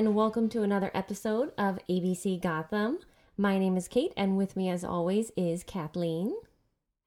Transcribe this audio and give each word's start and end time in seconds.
and 0.00 0.14
welcome 0.14 0.48
to 0.48 0.62
another 0.62 0.90
episode 0.94 1.52
of 1.58 1.78
ABC 1.86 2.40
Gotham. 2.40 3.00
My 3.36 3.58
name 3.58 3.76
is 3.76 3.86
Kate, 3.86 4.14
and 4.16 4.38
with 4.38 4.56
me, 4.56 4.70
as 4.70 4.82
always, 4.82 5.30
is 5.36 5.62
Kathleen. 5.62 6.34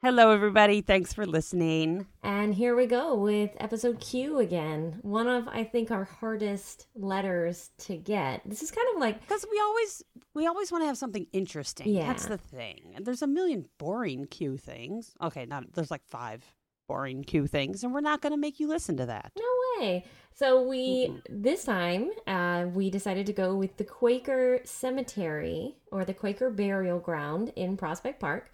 Hello, 0.04 0.30
everybody. 0.30 0.82
Thanks 0.82 1.12
for 1.12 1.26
listening. 1.26 2.06
And 2.22 2.54
here 2.54 2.76
we 2.76 2.86
go 2.86 3.16
with 3.16 3.50
episode 3.60 4.00
Q 4.00 4.38
again. 4.38 5.00
One 5.02 5.28
of, 5.28 5.48
I 5.48 5.64
think, 5.64 5.90
our 5.90 6.04
hardest 6.04 6.86
letters 6.94 7.72
to 7.80 7.98
get. 7.98 8.42
This 8.46 8.62
is 8.62 8.70
kind 8.70 8.88
of 8.94 9.02
like 9.02 9.20
Because 9.22 9.44
we 9.50 9.60
always 9.60 10.04
we 10.36 10.46
always 10.46 10.72
want 10.72 10.84
to 10.84 10.88
have 10.88 10.98
something 11.00 11.26
interesting. 11.34 11.88
Yeah. 11.88 12.06
That's 12.06 12.28
the 12.28 12.38
thing. 12.38 12.92
And 12.96 13.08
there's 13.08 13.24
a 13.24 13.28
million 13.28 13.66
boring 13.80 14.26
Q 14.26 14.56
things. 14.56 15.16
Okay, 15.20 15.48
not 15.48 15.74
there's 15.74 15.90
like 15.90 16.06
five 16.06 16.46
boring 16.88 17.24
Q 17.24 17.48
things, 17.48 17.84
and 17.84 17.94
we're 17.94 18.02
not 18.02 18.22
going 18.22 18.34
to 18.34 18.38
make 18.38 18.60
you 18.60 18.68
listen 18.68 18.98
to 18.98 19.06
that. 19.06 19.32
no 19.38 19.80
way. 19.80 20.06
So 20.36 20.62
we 20.68 21.14
this 21.30 21.64
time 21.64 22.12
uh, 22.26 22.66
we 22.74 22.90
decided 22.90 23.26
to 23.28 23.34
go 23.34 23.56
with 23.56 23.78
the 23.78 23.84
Quaker 23.84 24.60
Cemetery 24.64 25.76
or 25.92 26.06
the 26.06 26.14
Quaker 26.14 26.50
Burial 26.50 27.00
Ground 27.00 27.54
in 27.56 27.78
Prospect 27.78 28.20
Park, 28.20 28.52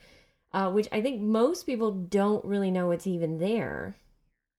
uh, 0.53 0.71
which 0.71 0.87
I 0.91 1.01
think 1.01 1.21
most 1.21 1.65
people 1.65 1.91
don't 1.91 2.43
really 2.43 2.71
know 2.71 2.91
it's 2.91 3.07
even 3.07 3.37
there. 3.37 3.95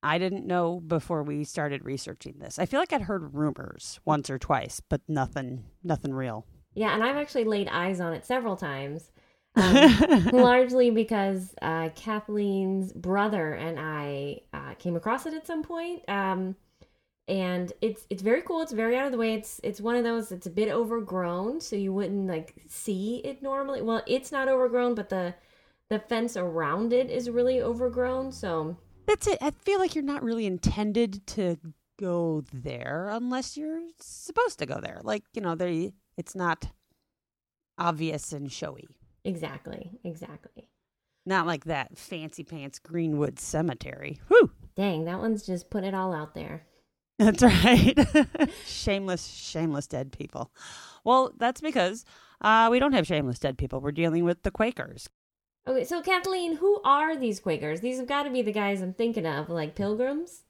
I 0.02 0.16
didn't 0.16 0.46
know 0.46 0.80
before 0.80 1.22
we 1.22 1.44
started 1.44 1.84
researching 1.84 2.36
this. 2.38 2.58
I 2.58 2.64
feel 2.64 2.80
like 2.80 2.92
I'd 2.92 3.02
heard 3.02 3.34
rumors 3.34 4.00
once 4.06 4.30
or 4.30 4.38
twice, 4.38 4.80
but 4.80 5.02
nothing 5.06 5.64
nothing 5.84 6.14
real. 6.14 6.46
Yeah, 6.74 6.94
and 6.94 7.02
I've 7.02 7.16
actually 7.16 7.44
laid 7.44 7.68
eyes 7.68 8.00
on 8.00 8.14
it 8.14 8.24
several 8.24 8.56
times. 8.56 9.10
Um, 9.56 10.24
largely 10.32 10.90
because 10.90 11.54
uh, 11.60 11.90
Kathleen's 11.90 12.92
brother 12.92 13.54
and 13.54 13.78
I 13.78 14.40
uh, 14.52 14.74
came 14.78 14.96
across 14.96 15.26
it 15.26 15.34
at 15.34 15.46
some 15.46 15.62
point. 15.62 16.08
Um, 16.08 16.56
and 17.28 17.72
it's 17.80 18.06
it's 18.10 18.22
very 18.22 18.42
cool. 18.42 18.60
It's 18.60 18.72
very 18.72 18.96
out 18.96 19.06
of 19.06 19.12
the 19.12 19.18
way. 19.18 19.34
It's 19.34 19.60
it's 19.62 19.80
one 19.80 19.94
of 19.94 20.02
those. 20.02 20.32
It's 20.32 20.46
a 20.46 20.50
bit 20.50 20.68
overgrown, 20.68 21.60
so 21.60 21.76
you 21.76 21.92
wouldn't 21.92 22.26
like 22.26 22.54
see 22.68 23.18
it 23.24 23.40
normally. 23.40 23.82
Well, 23.82 24.02
it's 24.06 24.32
not 24.32 24.48
overgrown, 24.48 24.96
but 24.96 25.10
the 25.10 25.34
the 25.90 26.00
fence 26.00 26.36
around 26.36 26.92
it 26.92 27.08
is 27.08 27.30
really 27.30 27.62
overgrown. 27.62 28.32
So 28.32 28.76
That's 29.06 29.28
it. 29.28 29.38
I 29.40 29.50
feel 29.50 29.78
like 29.78 29.94
you're 29.94 30.04
not 30.04 30.24
really 30.24 30.46
intended 30.46 31.24
to 31.28 31.56
go 32.00 32.42
there 32.52 33.08
unless 33.12 33.56
you're 33.56 33.82
supposed 34.00 34.58
to 34.58 34.66
go 34.66 34.80
there. 34.80 35.00
Like, 35.02 35.22
you 35.34 35.42
know, 35.42 35.54
they 35.54 35.92
it's 36.16 36.34
not 36.34 36.66
obvious 37.78 38.32
and 38.32 38.50
showy. 38.50 38.88
Exactly, 39.24 39.98
exactly. 40.04 40.68
Not 41.26 41.46
like 41.46 41.64
that 41.64 41.96
fancy 41.98 42.44
pants 42.44 42.78
Greenwood 42.78 43.38
Cemetery. 43.38 44.20
Whew. 44.28 44.50
Dang, 44.74 45.04
that 45.04 45.18
one's 45.18 45.44
just 45.44 45.70
put 45.70 45.84
it 45.84 45.94
all 45.94 46.14
out 46.14 46.34
there. 46.34 46.66
That's 47.18 47.42
right. 47.42 47.94
shameless, 48.66 49.26
shameless 49.26 49.86
dead 49.86 50.12
people. 50.12 50.50
Well, 51.04 51.32
that's 51.38 51.60
because 51.60 52.04
uh, 52.40 52.68
we 52.70 52.78
don't 52.78 52.94
have 52.94 53.06
shameless 53.06 53.38
dead 53.38 53.58
people. 53.58 53.80
We're 53.80 53.92
dealing 53.92 54.24
with 54.24 54.42
the 54.42 54.50
Quakers. 54.50 55.08
Okay, 55.68 55.84
so 55.84 56.00
Kathleen, 56.00 56.56
who 56.56 56.80
are 56.84 57.16
these 57.16 57.38
Quakers? 57.38 57.80
These 57.80 57.98
have 57.98 58.06
got 58.06 58.22
to 58.22 58.30
be 58.30 58.40
the 58.40 58.52
guys 58.52 58.80
I'm 58.80 58.94
thinking 58.94 59.26
of, 59.26 59.50
like 59.50 59.74
pilgrims. 59.74 60.44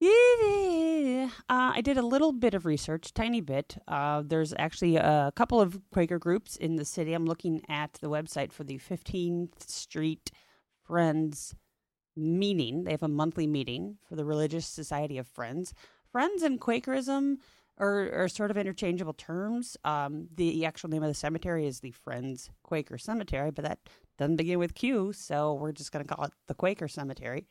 Yeah, 0.00 1.30
uh, 1.48 1.72
I 1.74 1.80
did 1.82 1.96
a 1.98 2.06
little 2.06 2.32
bit 2.32 2.54
of 2.54 2.66
research, 2.66 3.12
tiny 3.14 3.40
bit. 3.40 3.78
Uh, 3.88 4.22
there's 4.24 4.54
actually 4.58 4.96
a 4.96 5.32
couple 5.34 5.60
of 5.60 5.80
Quaker 5.92 6.18
groups 6.18 6.56
in 6.56 6.76
the 6.76 6.84
city. 6.84 7.14
I'm 7.14 7.26
looking 7.26 7.62
at 7.68 7.94
the 7.94 8.08
website 8.08 8.52
for 8.52 8.64
the 8.64 8.78
15th 8.78 9.68
Street 9.68 10.30
Friends 10.84 11.54
meeting. 12.16 12.84
They 12.84 12.92
have 12.92 13.02
a 13.02 13.08
monthly 13.08 13.46
meeting 13.46 13.98
for 14.08 14.14
the 14.14 14.24
Religious 14.24 14.66
Society 14.66 15.18
of 15.18 15.26
Friends. 15.26 15.74
Friends 16.12 16.42
and 16.42 16.60
Quakerism 16.60 17.38
are, 17.78 18.10
are 18.12 18.28
sort 18.28 18.50
of 18.50 18.56
interchangeable 18.56 19.12
terms. 19.14 19.76
Um, 19.84 20.28
the 20.34 20.64
actual 20.64 20.90
name 20.90 21.02
of 21.02 21.08
the 21.08 21.14
cemetery 21.14 21.66
is 21.66 21.80
the 21.80 21.90
Friends 21.90 22.50
Quaker 22.62 22.98
Cemetery, 22.98 23.50
but 23.50 23.64
that 23.64 23.78
doesn't 24.16 24.36
begin 24.36 24.58
with 24.58 24.74
Q, 24.74 25.12
so 25.12 25.54
we're 25.54 25.72
just 25.72 25.92
going 25.92 26.04
to 26.04 26.14
call 26.14 26.24
it 26.24 26.32
the 26.46 26.54
Quaker 26.54 26.88
Cemetery. 26.88 27.46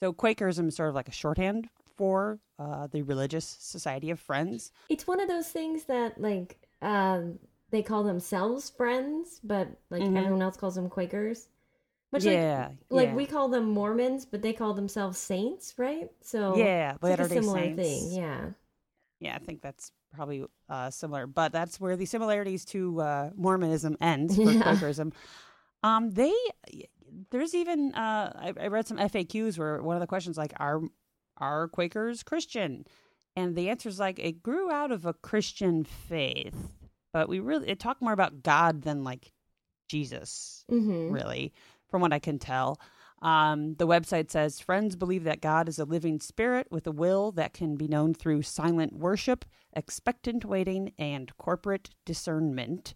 So 0.00 0.12
Quakerism 0.12 0.68
is 0.68 0.76
sort 0.76 0.88
of 0.88 0.94
like 0.94 1.08
a 1.08 1.12
shorthand 1.12 1.68
for 2.00 2.40
uh, 2.58 2.86
the 2.86 3.02
Religious 3.02 3.44
Society 3.60 4.10
of 4.10 4.18
Friends. 4.18 4.72
It's 4.88 5.06
one 5.06 5.20
of 5.20 5.28
those 5.28 5.48
things 5.48 5.84
that 5.84 6.18
like 6.18 6.56
um 6.80 7.38
they 7.70 7.82
call 7.82 8.02
themselves 8.02 8.70
friends, 8.70 9.38
but 9.44 9.68
like 9.90 10.02
Mhm. 10.02 10.16
everyone 10.16 10.40
else 10.42 10.56
calls 10.56 10.76
them 10.76 10.88
Quakers. 10.88 11.48
Much 12.10 12.24
yeah, 12.24 12.68
like 12.68 12.76
like 12.90 13.08
yeah. 13.08 13.14
we 13.14 13.26
call 13.26 13.48
them 13.50 13.66
Mormons, 13.70 14.24
but 14.24 14.40
they 14.40 14.54
call 14.54 14.72
themselves 14.74 15.18
saints, 15.18 15.74
right? 15.76 16.08
So 16.22 16.56
yeah, 16.56 16.94
it's 16.94 17.02
like 17.02 17.20
a 17.20 17.28
similar 17.28 17.60
Saints. 17.60 17.76
thing. 17.76 18.16
Yeah. 18.16 18.40
Yeah, 19.20 19.36
I 19.36 19.38
think 19.38 19.60
that's 19.60 19.92
probably 20.14 20.44
uh, 20.70 20.88
similar, 20.90 21.26
but 21.26 21.52
that's 21.52 21.78
where 21.78 21.96
the 21.96 22.06
similarities 22.06 22.64
to 22.66 23.00
uh, 23.02 23.30
Mormonism 23.36 23.96
ends 24.00 24.34
for 24.36 24.44
Yeah. 24.50 24.62
Quakerism. 24.62 25.12
Um, 25.82 26.10
they 26.10 26.32
there's 27.30 27.54
even 27.54 27.94
uh, 27.94 28.32
I, 28.34 28.52
I 28.60 28.66
read 28.68 28.86
some 28.86 28.98
FAQs 28.98 29.58
where 29.58 29.82
one 29.82 29.96
of 29.96 30.00
the 30.00 30.06
questions 30.06 30.36
like 30.38 30.52
are 30.58 30.80
are 31.40 31.68
Quakers 31.68 32.22
Christian, 32.22 32.84
and 33.36 33.56
the 33.56 33.68
answer 33.68 33.88
is 33.88 33.98
like 33.98 34.18
it 34.18 34.42
grew 34.42 34.70
out 34.70 34.92
of 34.92 35.06
a 35.06 35.14
Christian 35.14 35.84
faith, 35.84 36.74
but 37.12 37.28
we 37.28 37.40
really 37.40 37.68
it 37.68 37.80
talked 37.80 38.02
more 38.02 38.12
about 38.12 38.42
God 38.42 38.82
than 38.82 39.04
like 39.04 39.32
Jesus 39.88 40.64
Mm-hmm. 40.70 41.12
really, 41.12 41.52
from 41.88 42.00
what 42.00 42.12
I 42.12 42.18
can 42.18 42.38
tell. 42.38 42.80
Um, 43.22 43.74
the 43.74 43.86
website 43.86 44.30
says 44.30 44.60
friends 44.60 44.96
believe 44.96 45.24
that 45.24 45.42
God 45.42 45.68
is 45.68 45.78
a 45.78 45.84
living 45.84 46.20
spirit 46.20 46.68
with 46.70 46.86
a 46.86 46.92
will 46.92 47.32
that 47.32 47.52
can 47.52 47.76
be 47.76 47.86
known 47.86 48.14
through 48.14 48.42
silent 48.42 48.94
worship, 48.94 49.44
expectant 49.74 50.44
waiting, 50.44 50.92
and 50.98 51.36
corporate 51.36 51.90
discernment. 52.06 52.94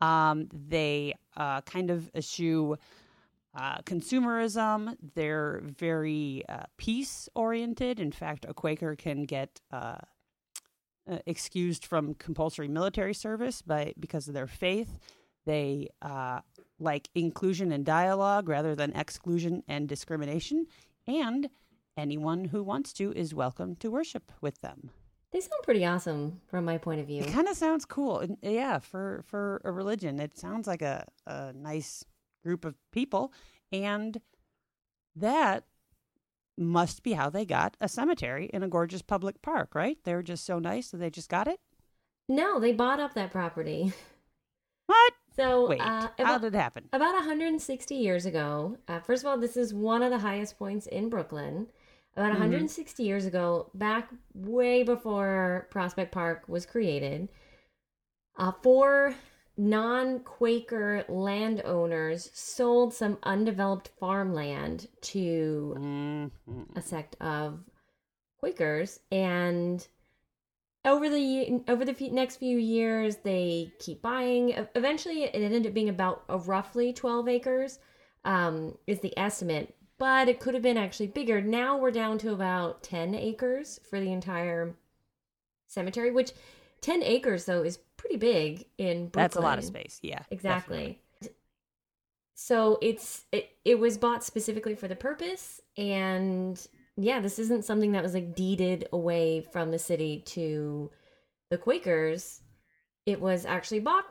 Um, 0.00 0.48
they 0.52 1.14
uh, 1.36 1.60
kind 1.60 1.90
of 1.90 2.10
eschew 2.14 2.78
uh, 3.54 3.78
consumerism. 3.82 4.96
They're 5.14 5.60
very 5.62 6.44
uh, 6.48 6.64
peace 6.76 7.28
oriented. 7.34 8.00
In 8.00 8.12
fact, 8.12 8.46
a 8.48 8.54
Quaker 8.54 8.96
can 8.96 9.24
get 9.24 9.60
uh, 9.72 9.96
uh, 11.10 11.18
excused 11.26 11.84
from 11.84 12.14
compulsory 12.14 12.68
military 12.68 13.14
service 13.14 13.62
by 13.62 13.94
because 13.98 14.28
of 14.28 14.34
their 14.34 14.46
faith. 14.46 14.98
They 15.46 15.88
uh, 16.02 16.40
like 16.78 17.08
inclusion 17.14 17.72
and 17.72 17.84
dialogue 17.84 18.48
rather 18.48 18.74
than 18.74 18.92
exclusion 18.92 19.62
and 19.66 19.88
discrimination. 19.88 20.66
And 21.06 21.48
anyone 21.96 22.44
who 22.44 22.62
wants 22.62 22.92
to 22.94 23.12
is 23.12 23.34
welcome 23.34 23.76
to 23.76 23.90
worship 23.90 24.30
with 24.40 24.60
them. 24.60 24.90
They 25.32 25.40
sound 25.40 25.62
pretty 25.62 25.84
awesome 25.84 26.40
from 26.48 26.64
my 26.64 26.78
point 26.78 27.00
of 27.00 27.06
view. 27.06 27.22
It 27.22 27.32
kind 27.32 27.48
of 27.48 27.56
sounds 27.56 27.84
cool. 27.84 28.24
Yeah, 28.42 28.80
for, 28.80 29.22
for 29.26 29.60
a 29.64 29.70
religion, 29.70 30.18
it 30.18 30.36
sounds 30.36 30.66
like 30.66 30.82
a, 30.82 31.06
a 31.26 31.52
nice 31.52 32.04
group 32.44 32.64
of 32.64 32.74
people. 32.92 33.32
And 33.72 34.20
that 35.16 35.64
must 36.58 37.02
be 37.02 37.12
how 37.12 37.30
they 37.30 37.44
got 37.44 37.76
a 37.80 37.88
cemetery 37.88 38.50
in 38.52 38.62
a 38.62 38.68
gorgeous 38.68 39.02
public 39.02 39.40
park, 39.42 39.74
right? 39.74 39.98
They 40.04 40.14
were 40.14 40.22
just 40.22 40.44
so 40.44 40.58
nice 40.58 40.90
that 40.90 40.98
they 40.98 41.10
just 41.10 41.28
got 41.30 41.48
it. 41.48 41.60
No, 42.28 42.60
they 42.60 42.72
bought 42.72 43.00
up 43.00 43.14
that 43.14 43.32
property. 43.32 43.92
What? 44.86 45.12
So 45.36 45.68
Wait, 45.68 45.80
uh, 45.80 45.84
how 45.84 46.10
about, 46.18 46.40
did 46.42 46.54
it 46.54 46.58
happen? 46.58 46.88
about 46.92 47.14
160 47.14 47.94
years 47.94 48.26
ago, 48.26 48.76
uh, 48.88 48.98
first 48.98 49.22
of 49.22 49.28
all, 49.28 49.38
this 49.38 49.56
is 49.56 49.72
one 49.72 50.02
of 50.02 50.10
the 50.10 50.18
highest 50.18 50.58
points 50.58 50.86
in 50.86 51.08
Brooklyn. 51.08 51.68
About 52.16 52.32
Mhm. 52.32 52.40
160 52.40 53.04
years 53.04 53.24
ago, 53.24 53.70
back 53.72 54.10
way 54.34 54.82
before 54.82 55.68
Prospect 55.70 56.10
Park 56.10 56.48
was 56.48 56.66
created, 56.66 57.28
uh, 58.36 58.50
four 58.50 59.14
non 59.56 60.20
Quaker 60.20 61.04
landowners 61.08 62.30
sold 62.32 62.94
some 62.94 63.18
undeveloped 63.22 63.88
farmland 63.98 64.88
to 65.02 65.74
Mhm. 65.78 66.76
a 66.76 66.82
sect 66.82 67.16
of 67.20 67.64
Quakers, 68.38 69.00
and 69.10 69.86
over 70.84 71.10
the 71.10 71.62
over 71.68 71.84
the 71.84 72.10
next 72.10 72.36
few 72.36 72.56
years, 72.56 73.16
they 73.18 73.72
keep 73.78 74.00
buying. 74.00 74.50
Eventually, 74.74 75.24
it 75.24 75.34
ended 75.34 75.66
up 75.66 75.74
being 75.74 75.90
about 75.90 76.24
a 76.28 76.38
roughly 76.38 76.92
twelve 76.92 77.28
acres, 77.28 77.78
um, 78.24 78.78
is 78.86 79.00
the 79.00 79.16
estimate. 79.18 79.76
But 79.98 80.30
it 80.30 80.40
could 80.40 80.54
have 80.54 80.62
been 80.62 80.78
actually 80.78 81.08
bigger. 81.08 81.42
Now 81.42 81.76
we're 81.76 81.90
down 81.90 82.16
to 82.18 82.32
about 82.32 82.82
ten 82.82 83.14
acres 83.14 83.78
for 83.90 84.00
the 84.00 84.10
entire 84.10 84.74
cemetery, 85.66 86.10
which 86.10 86.32
ten 86.80 87.02
acres 87.02 87.44
though 87.44 87.62
is 87.62 87.78
pretty 87.96 88.16
big 88.16 88.66
in 88.78 89.08
Brooklyn. 89.08 89.10
That's 89.12 89.36
a 89.36 89.40
lot 89.40 89.58
of 89.58 89.64
space. 89.64 89.98
Yeah. 90.02 90.22
Exactly. 90.30 91.00
So 92.34 92.78
it's 92.80 93.24
it, 93.32 93.50
it 93.64 93.78
was 93.78 93.98
bought 93.98 94.24
specifically 94.24 94.74
for 94.74 94.88
the 94.88 94.96
purpose 94.96 95.60
and 95.76 96.60
yeah, 96.96 97.20
this 97.20 97.38
isn't 97.38 97.64
something 97.64 97.92
that 97.92 98.02
was 98.02 98.14
like 98.14 98.34
deeded 98.34 98.88
away 98.92 99.46
from 99.52 99.70
the 99.70 99.78
city 99.78 100.22
to 100.26 100.90
the 101.50 101.58
Quakers. 101.58 102.40
It 103.06 103.20
was 103.20 103.44
actually 103.44 103.80
bought 103.80 104.04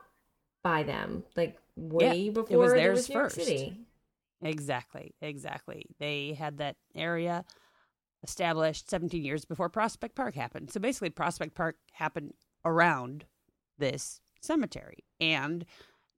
by 0.62 0.82
them 0.82 1.24
like 1.36 1.56
way 1.76 2.28
before 2.30 2.68
there 2.68 2.76
theirs 2.76 2.98
was 2.98 3.08
New 3.08 3.14
York 3.14 3.32
first. 3.32 3.46
City. 3.46 3.80
Exactly, 4.42 5.14
exactly. 5.20 5.86
They 5.98 6.34
had 6.34 6.58
that 6.58 6.76
area 6.94 7.44
established 8.22 8.90
17 8.90 9.24
years 9.24 9.44
before 9.44 9.68
Prospect 9.68 10.14
Park 10.14 10.34
happened. 10.34 10.70
So 10.70 10.80
basically, 10.80 11.10
Prospect 11.10 11.54
Park 11.54 11.76
happened 11.92 12.34
around 12.64 13.24
this 13.78 14.20
cemetery. 14.40 15.04
And, 15.20 15.64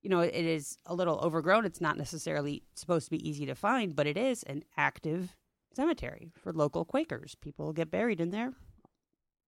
you 0.03 0.11
know, 0.11 0.21
it 0.21 0.35
is 0.35 0.77
a 0.87 0.95
little 0.95 1.19
overgrown. 1.21 1.65
It's 1.65 1.81
not 1.81 1.97
necessarily 1.99 2.63
supposed 2.75 3.07
to 3.07 3.11
be 3.11 3.29
easy 3.29 3.47
to 3.47 3.55
find, 3.55 3.95
but 3.97 4.07
it 4.07 4.17
is 4.17 4.43
an 4.45 4.65
active 4.77 5.37
cemetery 5.75 6.31
for 6.37 6.53
local 6.53 6.85
Quakers. 6.85 7.35
People 7.37 7.73
get 7.73 7.91
buried 7.91 8.21
in 8.21 8.31
there 8.31 8.53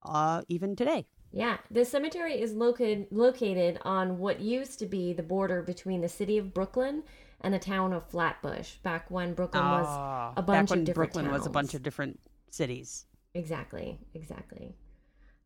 uh, 0.05 0.43
even 0.49 0.77
today. 0.77 1.07
Yeah, 1.33 1.57
the 1.71 1.85
cemetery 1.85 2.41
is 2.41 2.53
located 2.53 3.09
located 3.11 3.79
on 3.83 4.19
what 4.19 4.41
used 4.41 4.79
to 4.79 4.87
be 4.87 5.13
the 5.13 5.23
border 5.25 5.63
between 5.63 6.01
the 6.01 6.09
city 6.09 6.39
of 6.39 6.55
Brooklyn 6.55 7.03
and 7.41 7.53
the 7.53 7.59
town 7.59 7.93
of 7.93 8.09
Flatbush. 8.09 8.77
Back 8.85 9.11
when 9.11 9.35
Brooklyn 9.35 9.65
was 9.65 9.87
Ah, 9.89 10.33
a 10.37 10.43
back 10.43 10.47
bunch 10.47 10.71
when 10.71 10.79
of 10.81 10.85
different 10.85 11.13
Brooklyn 11.13 11.33
was 11.33 11.45
a 11.47 11.51
bunch 11.51 11.75
of 11.75 11.83
different 11.83 12.21
cities. 12.51 13.07
exactly, 13.35 13.99
exactly. 14.15 14.77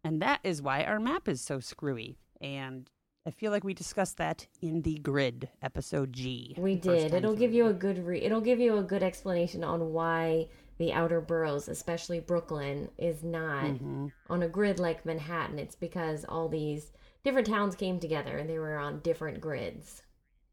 And 0.08 0.22
that 0.22 0.40
is 0.42 0.62
why 0.62 0.84
our 0.84 0.98
map 0.98 1.28
is 1.28 1.42
so 1.42 1.60
screwy. 1.60 2.16
And 2.40 2.88
I 3.26 3.30
feel 3.30 3.52
like 3.52 3.62
we 3.62 3.74
discussed 3.74 4.16
that 4.16 4.46
in 4.62 4.80
the 4.80 4.94
grid 4.94 5.50
episode 5.60 6.14
G. 6.14 6.54
We 6.56 6.76
did. 6.76 7.12
It'll 7.12 7.36
give 7.36 7.52
you 7.52 7.66
a 7.66 7.74
good 7.74 7.98
re- 8.06 8.22
it'll 8.22 8.40
give 8.40 8.58
you 8.58 8.78
a 8.78 8.82
good 8.82 9.02
explanation 9.02 9.62
on 9.62 9.92
why 9.92 10.48
the 10.78 10.94
outer 10.94 11.20
boroughs, 11.20 11.68
especially 11.68 12.20
Brooklyn, 12.20 12.88
is 12.96 13.22
not 13.22 13.64
Mhm. 13.64 14.12
on 14.30 14.42
a 14.42 14.48
grid 14.48 14.78
like 14.78 15.04
Manhattan. 15.04 15.58
It's 15.58 15.74
because 15.76 16.24
all 16.24 16.48
these 16.48 16.90
different 17.22 17.46
towns 17.48 17.74
came 17.74 18.00
together 18.00 18.38
and 18.38 18.48
they 18.48 18.58
were 18.58 18.78
on 18.78 19.00
different 19.00 19.42
grids. 19.42 20.02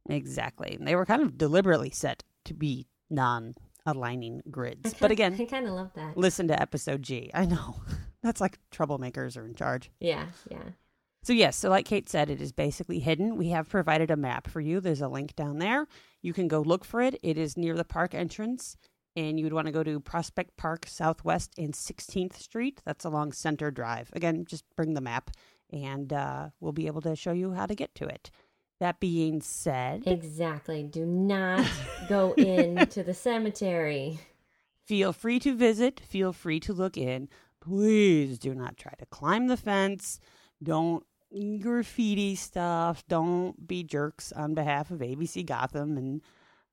Exactly. 0.09 0.75
And 0.77 0.85
they 0.85 0.95
were 0.97 1.05
kind 1.05 1.21
of 1.21 1.37
deliberately 1.37 1.91
set 1.91 2.23
to 2.43 2.53
be 2.53 2.87
non 3.09 3.55
aligning 3.85 4.41
grids. 4.51 4.81
kind- 4.91 4.99
But 4.99 5.11
again, 5.11 5.37
I 5.39 5.45
kind 5.45 5.65
of 5.67 5.73
love 5.75 5.91
that. 5.93 6.17
listen 6.17 6.47
to 6.49 6.61
episode 6.61 7.03
G. 7.03 7.31
I 7.33 7.45
know. 7.45 7.75
That's 8.25 8.41
like 8.41 8.57
troublemakers 8.71 9.37
are 9.37 9.45
in 9.45 9.53
charge. 9.53 9.91
Yeah, 9.99 10.25
yeah. 10.49 10.63
So, 11.21 11.31
yes, 11.31 11.55
so 11.55 11.69
like 11.69 11.85
Kate 11.85 12.09
said, 12.09 12.31
it 12.31 12.41
is 12.41 12.51
basically 12.51 12.97
hidden. 12.97 13.37
We 13.37 13.49
have 13.49 13.69
provided 13.69 14.09
a 14.09 14.15
map 14.15 14.47
for 14.47 14.59
you. 14.61 14.79
There's 14.79 15.01
a 15.01 15.07
link 15.07 15.35
down 15.35 15.59
there. 15.59 15.87
You 16.23 16.33
can 16.33 16.47
go 16.47 16.61
look 16.61 16.83
for 16.83 17.01
it. 17.03 17.19
It 17.21 17.37
is 17.37 17.55
near 17.55 17.75
the 17.75 17.83
park 17.83 18.15
entrance, 18.15 18.77
and 19.15 19.39
you 19.39 19.45
would 19.45 19.53
want 19.53 19.67
to 19.67 19.71
go 19.71 19.83
to 19.83 19.99
Prospect 19.99 20.57
Park 20.57 20.85
Southwest 20.87 21.51
and 21.55 21.73
16th 21.73 22.35
Street. 22.37 22.81
That's 22.83 23.05
along 23.05 23.33
Center 23.33 23.69
Drive. 23.69 24.09
Again, 24.13 24.43
just 24.47 24.65
bring 24.75 24.95
the 24.95 25.01
map, 25.01 25.29
and 25.71 26.11
uh, 26.11 26.49
we'll 26.59 26.71
be 26.71 26.87
able 26.87 27.01
to 27.01 27.15
show 27.15 27.31
you 27.31 27.51
how 27.53 27.67
to 27.67 27.75
get 27.75 27.93
to 27.95 28.05
it. 28.07 28.31
That 28.79 28.99
being 28.99 29.39
said, 29.41 30.03
Exactly. 30.07 30.81
Do 30.81 31.05
not 31.05 31.65
go 32.09 32.33
into 32.37 33.03
the 33.03 33.13
cemetery. 33.13 34.19
feel 34.83 35.13
free 35.13 35.39
to 35.39 35.55
visit, 35.55 35.99
feel 36.01 36.33
free 36.33 36.59
to 36.61 36.73
look 36.73 36.97
in. 36.97 37.29
Please 37.65 38.37
do 38.37 38.53
not 38.53 38.77
try 38.77 38.93
to 38.99 39.05
climb 39.07 39.47
the 39.47 39.57
fence. 39.57 40.19
Don't 40.61 41.03
graffiti 41.59 42.35
stuff. 42.35 43.03
Don't 43.07 43.67
be 43.67 43.83
jerks 43.83 44.31
on 44.31 44.53
behalf 44.53 44.91
of 44.91 44.99
ABC 44.99 45.45
Gotham 45.45 45.97
and 45.97 46.21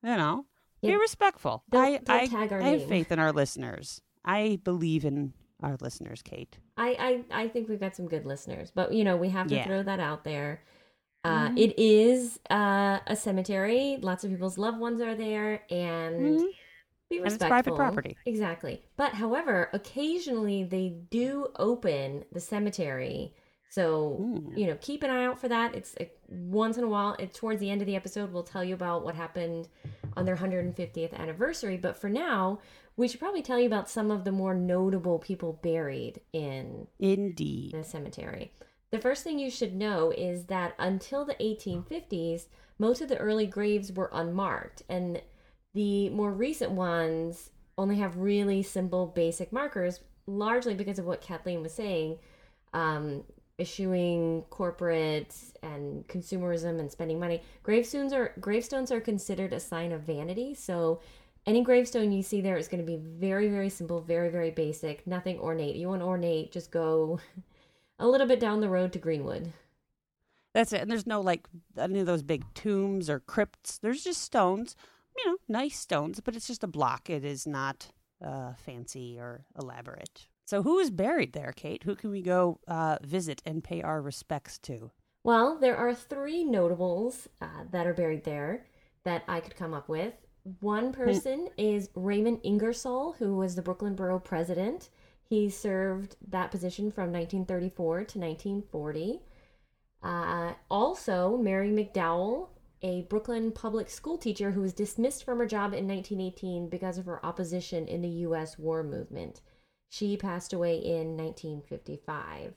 you 0.03 0.17
know, 0.17 0.45
be 0.81 0.89
Yeah, 0.89 0.95
respectful. 0.95 1.63
don't- 1.69 1.83
I 1.83 1.91
don't 1.97 2.09
I, 2.09 2.25
tag 2.27 2.51
our 2.53 2.61
I 2.61 2.69
have 2.69 2.87
faith 2.87 3.11
in 3.11 3.19
our 3.19 3.31
listeners. 3.31 4.01
I 4.25 4.59
believe 4.63 5.05
in 5.05 5.33
our 5.61 5.77
listeners, 5.81 6.21
Kate. 6.21 6.57
I, 6.77 7.23
I 7.31 7.43
I 7.43 7.47
think 7.47 7.69
we've 7.69 7.79
got 7.79 7.95
some 7.95 8.07
good 8.07 8.25
listeners, 8.25 8.71
but 8.73 8.93
you 8.93 9.03
know 9.03 9.15
we 9.17 9.29
have 9.29 9.47
to 9.47 9.55
Yeah. 9.55 9.65
throw 9.65 9.83
that 9.83 9.99
out 9.99 10.23
there. 10.23 10.61
Uh, 11.25 11.49
Mhm. 11.49 11.57
It 11.57 11.79
is 11.79 12.37
uh, 12.49 12.99
a 13.07 13.15
cemetery. 13.15 13.97
Lots 14.01 14.23
of 14.25 14.31
people's 14.31 14.57
loved 14.57 14.79
ones 14.79 14.99
are 15.01 15.15
there, 15.15 15.63
and 15.71 16.39
Mhm. 16.41 16.47
Be 17.19 17.23
And 17.23 17.33
it's 17.33 17.43
private 17.45 17.75
property. 17.75 18.17
Exactly. 18.25 18.81
But 18.97 19.13
however, 19.13 19.69
occasionally 19.73 20.63
they 20.63 20.89
do 21.09 21.47
open 21.57 22.25
the 22.31 22.39
cemetery. 22.39 23.33
So 23.69 24.17
Mm. 24.21 24.57
you 24.57 24.67
know, 24.67 24.77
keep 24.81 25.01
an 25.03 25.09
eye 25.09 25.25
out 25.25 25.39
for 25.39 25.47
that. 25.47 25.73
It's 25.75 25.95
uh, 25.99 26.05
once 26.29 26.77
in 26.77 26.83
a 26.83 26.87
while. 26.87 27.15
It's 27.19 27.37
towards 27.37 27.59
the 27.59 27.71
end 27.71 27.81
of 27.81 27.87
the 27.87 27.95
episode. 27.95 28.31
We'll 28.31 28.43
tell 28.43 28.63
you 28.63 28.75
about 28.75 29.03
what 29.03 29.15
happened 29.15 29.67
on 30.15 30.25
their 30.25 30.35
150th 30.35 31.13
anniversary. 31.13 31.77
But 31.77 31.97
for 31.97 32.07
now, 32.09 32.59
we 32.95 33.07
should 33.07 33.19
probably 33.19 33.41
tell 33.41 33.59
you 33.59 33.65
about 33.65 33.89
some 33.89 34.11
of 34.11 34.23
the 34.25 34.31
more 34.31 34.53
notable 34.53 35.17
people 35.17 35.59
buried 35.63 36.21
in 36.33 36.85
Indeed. 36.99 37.71
the 37.73 37.83
cemetery. 37.83 38.51
The 38.91 38.99
first 38.99 39.23
thing 39.23 39.39
you 39.39 39.49
should 39.49 39.73
know 39.75 40.11
is 40.11 40.45
that 40.45 40.75
until 40.77 41.25
the 41.25 41.33
1850s, 41.35 42.45
most 42.77 43.01
of 43.01 43.09
the 43.09 43.17
early 43.17 43.47
graves 43.47 43.91
were 43.91 44.11
unmarked, 44.13 44.83
and 44.87 45.19
the 45.73 46.09
more 46.09 46.31
recent 46.31 46.71
ones 46.71 47.49
only 47.77 47.97
have 47.97 48.17
really 48.17 48.61
simple, 48.61 49.07
basic 49.07 49.51
markers, 49.51 50.01
largely 50.27 50.73
because 50.75 50.99
of 50.99 51.05
what 51.05 51.21
Kathleen 51.21 51.61
was 51.61 51.73
saying. 51.73 52.19
Um, 52.73 53.23
eschewing 53.59 54.43
corporate 54.49 55.35
and 55.61 56.07
consumerism 56.07 56.79
and 56.79 56.91
spending 56.91 57.19
money. 57.19 57.41
Gravestones 57.61 58.11
are 58.11 58.33
gravestones 58.39 58.91
are 58.91 58.99
considered 58.99 59.53
a 59.53 59.59
sign 59.59 59.91
of 59.91 60.01
vanity. 60.01 60.53
So 60.55 61.01
any 61.45 61.63
gravestone 61.63 62.11
you 62.11 62.23
see 62.23 62.41
there 62.41 62.57
is 62.57 62.67
going 62.67 62.83
to 62.83 62.85
be 62.85 62.97
very 62.97 63.49
very 63.49 63.69
simple, 63.69 64.01
very 64.01 64.29
very 64.29 64.51
basic, 64.51 65.05
nothing 65.05 65.39
ornate. 65.39 65.75
You 65.75 65.89
want 65.89 66.01
ornate, 66.01 66.51
just 66.51 66.71
go 66.71 67.19
a 67.99 68.07
little 68.07 68.27
bit 68.27 68.39
down 68.39 68.61
the 68.61 68.69
road 68.69 68.91
to 68.93 68.99
Greenwood. 68.99 69.53
That's 70.53 70.71
it. 70.71 70.81
And 70.81 70.89
there's 70.89 71.07
no 71.07 71.21
like 71.21 71.47
any 71.77 71.99
of 71.99 72.05
those 72.05 72.23
big 72.23 72.43
tombs 72.53 73.09
or 73.09 73.19
crypts. 73.19 73.77
There's 73.77 74.03
just 74.03 74.21
stones, 74.21 74.75
you 75.17 75.31
know, 75.31 75.37
nice 75.47 75.77
stones, 75.77 76.19
but 76.19 76.35
it's 76.35 76.47
just 76.47 76.63
a 76.63 76.67
block. 76.67 77.09
It 77.09 77.23
is 77.23 77.45
not 77.47 77.87
uh, 78.23 78.53
fancy 78.55 79.17
or 79.19 79.45
elaborate. 79.59 80.27
So 80.45 80.61
who 80.61 80.79
is 80.79 80.91
buried 80.91 81.33
there, 81.33 81.53
Kate? 81.55 81.83
Who 81.83 81.95
can 81.95 82.11
we 82.11 82.21
go 82.21 82.59
uh, 82.67 82.97
visit 83.01 83.41
and 83.45 83.63
pay 83.63 83.81
our 83.81 84.01
respects 84.01 84.57
to? 84.59 84.91
Well, 85.23 85.57
there 85.57 85.77
are 85.77 85.93
three 85.93 86.43
notables 86.43 87.29
uh, 87.41 87.63
that 87.71 87.87
are 87.87 87.93
buried 87.93 88.25
there 88.25 88.65
that 89.05 89.23
I 89.27 89.39
could 89.39 89.55
come 89.55 89.73
up 89.73 89.87
with. 89.87 90.13
One 90.59 90.91
person 90.91 91.47
is 91.57 91.89
Raymond 91.95 92.41
Ingersoll, 92.43 93.13
who 93.13 93.37
was 93.37 93.55
the 93.55 93.61
Brooklyn 93.61 93.95
Borough 93.95 94.19
president. 94.19 94.89
He 95.23 95.49
served 95.49 96.17
that 96.27 96.51
position 96.51 96.91
from 96.91 97.13
1934 97.13 97.95
to 98.03 98.19
1940. 98.19 99.21
Uh, 100.03 100.53
also, 100.69 101.37
Mary 101.37 101.71
McDowell, 101.71 102.49
a 102.83 103.03
Brooklyn 103.03 103.51
public 103.51 103.89
school 103.89 104.17
teacher 104.17 104.51
who 104.51 104.61
was 104.61 104.73
dismissed 104.73 105.23
from 105.23 105.39
her 105.39 105.45
job 105.45 105.73
in 105.73 105.87
1918 105.87 106.69
because 106.69 106.97
of 106.97 107.05
her 107.05 107.25
opposition 107.25 107.87
in 107.87 108.01
the 108.01 108.09
U.S. 108.09 108.59
war 108.59 108.83
movement. 108.83 109.41
She 109.89 110.17
passed 110.17 110.53
away 110.53 110.77
in 110.77 111.15
1955. 111.15 112.53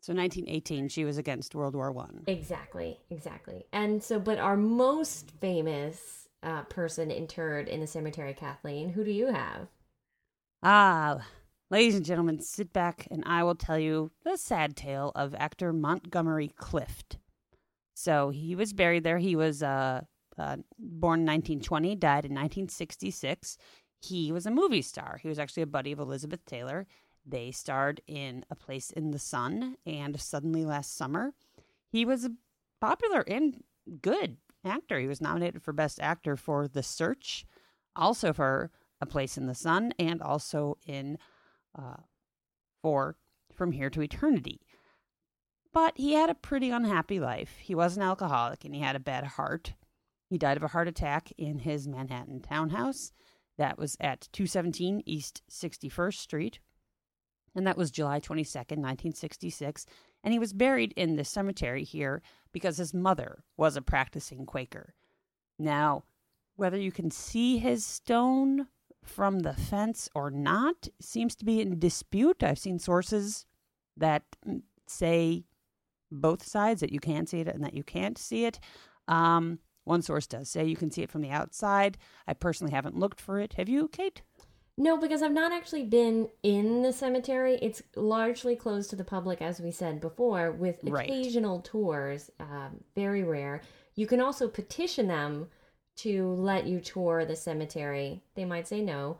So 0.00 0.12
1918, 0.14 0.88
she 0.88 1.04
was 1.04 1.18
against 1.18 1.54
World 1.54 1.76
War 1.76 1.92
One. 1.92 2.24
Exactly, 2.26 2.98
exactly. 3.10 3.66
And 3.72 4.02
so, 4.02 4.18
but 4.18 4.38
our 4.38 4.56
most 4.56 5.30
famous 5.40 6.28
uh, 6.42 6.62
person 6.62 7.10
interred 7.10 7.68
in 7.68 7.80
the 7.80 7.86
cemetery, 7.86 8.34
Kathleen, 8.34 8.88
who 8.88 9.04
do 9.04 9.12
you 9.12 9.26
have? 9.26 9.68
Ah, 10.62 11.24
ladies 11.70 11.94
and 11.94 12.04
gentlemen, 12.04 12.40
sit 12.40 12.72
back 12.72 13.06
and 13.10 13.22
I 13.26 13.44
will 13.44 13.54
tell 13.54 13.78
you 13.78 14.10
the 14.24 14.36
sad 14.36 14.76
tale 14.76 15.12
of 15.14 15.34
actor 15.36 15.72
Montgomery 15.72 16.52
Clift. 16.56 17.18
So 18.02 18.30
he 18.30 18.56
was 18.56 18.72
buried 18.72 19.04
there. 19.04 19.18
He 19.18 19.36
was 19.36 19.62
uh, 19.62 20.00
uh, 20.36 20.56
born 20.76 21.20
in 21.20 21.26
1920, 21.26 21.94
died 21.94 22.24
in 22.24 22.32
1966. 22.32 23.56
He 24.00 24.32
was 24.32 24.44
a 24.44 24.50
movie 24.50 24.82
star. 24.82 25.20
He 25.22 25.28
was 25.28 25.38
actually 25.38 25.62
a 25.62 25.68
buddy 25.68 25.92
of 25.92 26.00
Elizabeth 26.00 26.44
Taylor. 26.44 26.88
They 27.24 27.52
starred 27.52 28.00
in 28.08 28.44
A 28.50 28.56
Place 28.56 28.90
in 28.90 29.12
the 29.12 29.20
Sun 29.20 29.76
and 29.86 30.20
Suddenly 30.20 30.64
Last 30.64 30.96
Summer. 30.96 31.32
He 31.86 32.04
was 32.04 32.24
a 32.24 32.32
popular 32.80 33.20
and 33.20 33.62
good 34.00 34.38
actor. 34.64 34.98
He 34.98 35.06
was 35.06 35.20
nominated 35.20 35.62
for 35.62 35.72
Best 35.72 36.00
Actor 36.00 36.36
for 36.38 36.66
The 36.66 36.82
Search, 36.82 37.46
also 37.94 38.32
for 38.32 38.72
A 39.00 39.06
Place 39.06 39.38
in 39.38 39.46
the 39.46 39.54
Sun, 39.54 39.92
and 40.00 40.20
also 40.20 40.76
in 40.84 41.18
uh, 41.78 41.98
for 42.82 43.14
From 43.52 43.70
Here 43.70 43.90
to 43.90 44.02
Eternity. 44.02 44.60
But 45.72 45.94
he 45.96 46.12
had 46.14 46.30
a 46.30 46.34
pretty 46.34 46.70
unhappy 46.70 47.18
life. 47.18 47.56
He 47.58 47.74
was 47.74 47.96
an 47.96 48.02
alcoholic 48.02 48.64
and 48.64 48.74
he 48.74 48.80
had 48.80 48.96
a 48.96 49.00
bad 49.00 49.24
heart. 49.24 49.74
He 50.28 50.38
died 50.38 50.56
of 50.56 50.62
a 50.62 50.68
heart 50.68 50.88
attack 50.88 51.32
in 51.38 51.60
his 51.60 51.88
Manhattan 51.88 52.40
townhouse. 52.40 53.12
That 53.58 53.78
was 53.78 53.96
at 54.00 54.28
217 54.32 55.02
East 55.06 55.42
61st 55.50 56.14
Street. 56.14 56.58
And 57.54 57.66
that 57.66 57.76
was 57.76 57.90
July 57.90 58.18
22nd, 58.18 58.78
1966. 58.78 59.86
And 60.24 60.32
he 60.32 60.38
was 60.38 60.52
buried 60.52 60.92
in 60.96 61.16
this 61.16 61.28
cemetery 61.28 61.84
here 61.84 62.22
because 62.52 62.78
his 62.78 62.94
mother 62.94 63.44
was 63.56 63.76
a 63.76 63.82
practicing 63.82 64.46
Quaker. 64.46 64.94
Now, 65.58 66.04
whether 66.56 66.78
you 66.78 66.92
can 66.92 67.10
see 67.10 67.58
his 67.58 67.84
stone 67.84 68.68
from 69.04 69.40
the 69.40 69.54
fence 69.54 70.08
or 70.14 70.30
not 70.30 70.88
seems 71.00 71.34
to 71.36 71.44
be 71.44 71.60
in 71.60 71.78
dispute. 71.78 72.42
I've 72.42 72.58
seen 72.58 72.78
sources 72.78 73.46
that 73.96 74.22
mm, 74.46 74.62
say 74.86 75.44
both 76.12 76.44
sides 76.44 76.80
that 76.80 76.92
you 76.92 77.00
can 77.00 77.26
see 77.26 77.40
it 77.40 77.48
and 77.48 77.64
that 77.64 77.74
you 77.74 77.82
can't 77.82 78.18
see 78.18 78.44
it. 78.44 78.60
Um, 79.08 79.58
one 79.84 80.02
source 80.02 80.26
does 80.26 80.48
say 80.48 80.64
you 80.64 80.76
can 80.76 80.90
see 80.90 81.02
it 81.02 81.10
from 81.10 81.22
the 81.22 81.30
outside. 81.30 81.98
I 82.28 82.34
personally 82.34 82.72
haven't 82.72 82.96
looked 82.96 83.20
for 83.20 83.40
it. 83.40 83.54
Have 83.54 83.68
you, 83.68 83.88
Kate? 83.88 84.22
No, 84.78 84.96
because 84.96 85.22
I've 85.22 85.32
not 85.32 85.52
actually 85.52 85.84
been 85.84 86.28
in 86.42 86.82
the 86.82 86.92
cemetery. 86.92 87.58
It's 87.60 87.82
largely 87.96 88.56
closed 88.56 88.90
to 88.90 88.96
the 88.96 89.04
public, 89.04 89.42
as 89.42 89.60
we 89.60 89.70
said 89.70 90.00
before, 90.00 90.52
with 90.52 90.78
Right. 90.84 91.08
occasional 91.08 91.60
tours, 91.60 92.30
um, 92.40 92.82
very 92.94 93.22
rare. 93.22 93.60
You 93.96 94.06
can 94.06 94.20
also 94.20 94.48
petition 94.48 95.08
them 95.08 95.48
to 95.96 96.32
let 96.34 96.66
you 96.66 96.80
tour 96.80 97.24
the 97.26 97.36
cemetery. 97.36 98.22
They 98.34 98.46
might 98.46 98.66
say 98.66 98.80
no. 98.80 99.18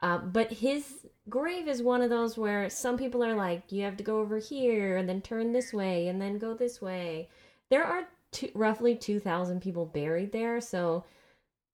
Uh, 0.00 0.18
but 0.18 0.52
his 0.52 1.06
grave 1.28 1.68
is 1.68 1.82
one 1.82 2.02
of 2.02 2.10
those 2.10 2.36
where 2.36 2.68
some 2.68 2.96
people 2.96 3.24
are 3.24 3.34
like, 3.34 3.70
you 3.70 3.82
have 3.82 3.96
to 3.96 4.04
go 4.04 4.18
over 4.18 4.38
here 4.38 4.96
and 4.96 5.08
then 5.08 5.20
turn 5.20 5.52
this 5.52 5.72
way 5.72 6.08
and 6.08 6.20
then 6.20 6.38
go 6.38 6.54
this 6.54 6.80
way. 6.80 7.28
There 7.70 7.84
are 7.84 8.08
two, 8.32 8.50
roughly 8.54 8.94
2,000 8.96 9.60
people 9.60 9.86
buried 9.86 10.32
there, 10.32 10.60
so 10.60 11.04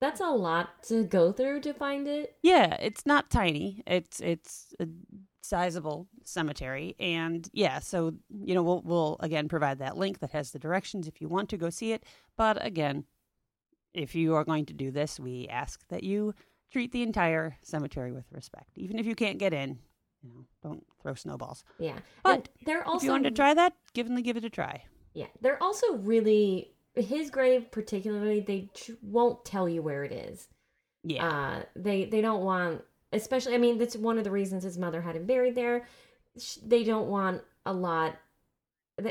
that's 0.00 0.20
a 0.20 0.28
lot 0.28 0.82
to 0.84 1.04
go 1.04 1.32
through 1.32 1.60
to 1.62 1.72
find 1.72 2.06
it. 2.06 2.36
Yeah, 2.42 2.76
it's 2.80 3.04
not 3.06 3.30
tiny. 3.30 3.82
It's 3.86 4.20
it's 4.20 4.74
a 4.78 4.86
sizable 5.42 6.06
cemetery, 6.24 6.94
and 7.00 7.48
yeah, 7.52 7.80
so 7.80 8.14
you 8.28 8.54
know 8.54 8.62
we'll 8.62 8.82
we'll 8.84 9.16
again 9.20 9.48
provide 9.48 9.78
that 9.80 9.96
link 9.96 10.20
that 10.20 10.30
has 10.30 10.52
the 10.52 10.58
directions 10.58 11.08
if 11.08 11.20
you 11.20 11.28
want 11.28 11.48
to 11.50 11.56
go 11.56 11.70
see 11.70 11.92
it. 11.92 12.04
But 12.36 12.64
again, 12.64 13.04
if 13.92 14.14
you 14.14 14.34
are 14.34 14.44
going 14.44 14.66
to 14.66 14.72
do 14.74 14.90
this, 14.90 15.18
we 15.18 15.48
ask 15.48 15.86
that 15.88 16.04
you 16.04 16.34
treat 16.70 16.92
the 16.92 17.02
entire 17.02 17.56
cemetery 17.62 18.12
with 18.12 18.26
respect, 18.32 18.70
even 18.76 18.98
if 18.98 19.06
you 19.06 19.14
can't 19.14 19.38
get 19.38 19.52
in. 19.52 19.78
You 20.22 20.30
know, 20.30 20.44
don't 20.62 20.84
throw 21.00 21.14
snowballs. 21.14 21.62
Yeah. 21.78 21.98
But 22.24 22.32
and 22.32 22.48
they're 22.66 22.86
also 22.86 22.96
if 22.98 23.02
you 23.04 23.10
want 23.12 23.24
to 23.24 23.30
try 23.30 23.54
that, 23.54 23.74
give 23.94 24.08
them 24.08 24.20
give 24.22 24.36
it 24.36 24.44
a 24.44 24.50
try. 24.50 24.82
Yeah, 25.14 25.26
they're 25.40 25.62
also 25.62 25.94
really 25.96 26.72
his 26.94 27.30
grave 27.30 27.70
particularly. 27.70 28.40
They 28.40 28.68
won't 29.02 29.44
tell 29.44 29.68
you 29.68 29.80
where 29.82 30.02
it 30.04 30.12
is. 30.12 30.48
Yeah, 31.04 31.28
Uh, 31.28 31.62
they 31.76 32.04
they 32.06 32.20
don't 32.20 32.42
want, 32.42 32.82
especially. 33.12 33.54
I 33.54 33.58
mean, 33.58 33.78
that's 33.78 33.96
one 33.96 34.18
of 34.18 34.24
the 34.24 34.32
reasons 34.32 34.64
his 34.64 34.76
mother 34.76 35.00
had 35.00 35.14
him 35.14 35.24
buried 35.26 35.54
there. 35.54 35.86
They 36.66 36.82
don't 36.82 37.08
want 37.08 37.42
a 37.64 37.72
lot. 37.72 38.16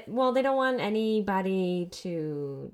Well, 0.07 0.33
they 0.33 0.41
don't 0.41 0.57
want 0.57 0.81
anybody 0.81 1.87
to 2.03 2.73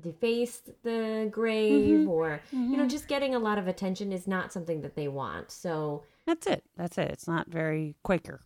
deface 0.00 0.62
the 0.82 1.28
grave 1.30 2.00
Mhm. 2.00 2.08
or 2.08 2.40
you 2.52 2.76
know 2.76 2.84
Mhm. 2.84 2.90
just 2.90 3.08
getting 3.08 3.34
a 3.34 3.38
lot 3.38 3.58
of 3.58 3.66
attention 3.66 4.12
is 4.12 4.26
not 4.26 4.52
something 4.52 4.82
that 4.82 4.94
they 4.94 5.08
want. 5.08 5.50
So 5.50 6.02
that's 6.26 6.46
it. 6.46 6.64
That's 6.76 6.98
it. 6.98 7.10
It's 7.10 7.26
not 7.28 7.48
very 7.48 7.96
Quaker. 8.02 8.40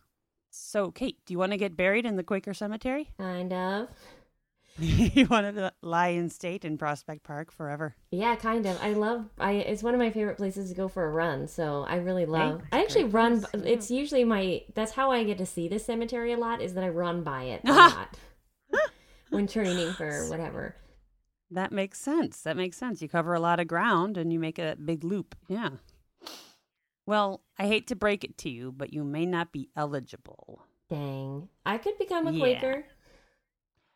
So, 0.49 0.91
Kate, 0.91 1.17
do 1.25 1.33
you 1.33 1.37
want 1.39 1.51
to 1.53 1.57
get 1.57 1.75
buried 1.77 2.05
in 2.05 2.15
the 2.17 2.23
Quaker 2.23 2.53
cemetery? 2.53 3.09
kind 3.17 3.51
of. 3.53 3.89
you 4.79 5.25
want 5.27 5.53
to 5.55 5.73
lie 5.81 6.07
in 6.09 6.29
state 6.29 6.63
in 6.63 6.77
Prospect 6.77 7.23
Park 7.23 7.51
forever? 7.51 7.95
Yeah, 8.11 8.35
kind 8.37 8.65
of. 8.65 8.81
I 8.81 8.93
love. 8.93 9.29
I 9.37 9.51
it's 9.53 9.83
one 9.83 9.93
of 9.93 9.99
my 9.99 10.09
favorite 10.11 10.37
places 10.37 10.69
to 10.69 10.75
go 10.75 10.87
for 10.87 11.05
a 11.05 11.09
run. 11.11 11.47
So 11.47 11.83
I 11.87 11.95
really 11.97 12.25
love. 12.25 12.61
I 12.71 12.81
actually 12.81 13.03
run. 13.05 13.45
It's 13.53 13.91
usually 13.91 14.23
my. 14.23 14.63
That's 14.73 14.93
how 14.93 15.11
I 15.11 15.23
get 15.25 15.37
to 15.39 15.45
see 15.45 15.67
the 15.67 15.77
cemetery 15.79 16.31
a 16.31 16.37
lot. 16.37 16.61
Is 16.61 16.73
that 16.75 16.83
I 16.85 16.89
run 16.89 17.23
by 17.23 17.43
it 17.43 17.61
a 17.65 17.71
lot 17.73 18.17
when 19.29 19.47
training 19.47 19.91
for 19.93 20.29
whatever. 20.29 20.75
That 21.51 21.71
makes 21.71 21.99
sense. 21.99 22.41
That 22.41 22.55
makes 22.57 22.77
sense. 22.77 23.01
You 23.01 23.09
cover 23.09 23.33
a 23.33 23.39
lot 23.39 23.59
of 23.59 23.67
ground 23.67 24.17
and 24.17 24.31
you 24.31 24.39
make 24.39 24.57
a 24.57 24.77
big 24.83 25.03
loop. 25.03 25.35
Yeah. 25.47 25.71
Well, 27.05 27.41
I 27.59 27.67
hate 27.67 27.87
to 27.87 27.95
break 27.95 28.23
it 28.23 28.37
to 28.39 28.49
you, 28.49 28.71
but 28.71 28.93
you 28.93 29.03
may 29.03 29.25
not 29.25 29.51
be 29.51 29.69
eligible. 29.75 30.61
Dang, 30.89 31.49
I 31.65 31.77
could 31.77 31.97
become 31.97 32.27
a 32.27 32.31
Yeah. 32.31 32.39
Quaker. 32.39 32.85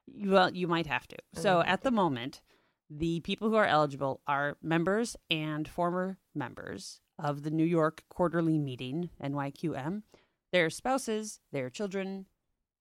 Well, 0.08 0.54
you 0.54 0.68
might 0.68 0.88
have 0.88 1.08
to. 1.08 1.18
I 1.36 1.40
So 1.40 1.62
at 1.62 1.82
the 1.82 1.92
moment, 1.92 2.42
the 2.90 3.22
people 3.22 3.50
who 3.50 3.56
are 3.56 3.66
eligible 3.66 4.22
are 4.28 4.58
members 4.62 5.16
and 5.32 5.68
former 5.68 6.18
members 6.34 7.02
of 7.18 7.44
the 7.44 7.52
New 7.52 7.64
York 7.66 8.04
Quarterly 8.10 8.58
Meeting, 8.58 9.10
NYQM, 9.24 10.04
their 10.52 10.70
spouses, 10.70 11.40
their 11.52 11.70
children, 11.70 12.26